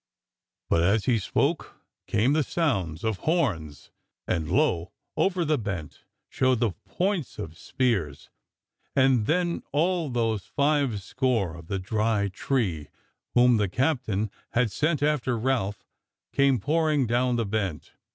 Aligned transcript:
But 0.67 0.81
as 0.81 1.05
he 1.05 1.19
spoke, 1.19 1.75
came 2.07 2.33
the 2.33 2.41
sounds 2.41 3.03
of 3.03 3.17
horns, 3.17 3.91
and 4.27 4.51
lo, 4.51 4.91
over 5.15 5.45
the 5.45 5.59
bent 5.59 6.05
showed 6.27 6.59
the 6.59 6.71
points 6.85 7.37
of 7.37 7.55
spears, 7.55 8.31
and 8.95 9.27
then 9.27 9.61
all 9.71 10.09
those 10.09 10.45
five 10.47 11.03
score 11.03 11.53
of 11.55 11.67
the 11.67 11.77
Dry 11.77 12.29
Tree 12.29 12.87
whom 13.35 13.57
the 13.57 13.69
captain 13.69 14.31
had 14.53 14.71
sent 14.71 15.03
after 15.03 15.37
Ralph 15.37 15.85
came 16.33 16.59
pouring 16.59 17.05
down 17.05 17.35
the 17.35 17.45
bent. 17.45 17.93